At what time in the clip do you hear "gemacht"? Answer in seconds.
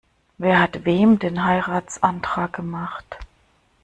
2.53-3.19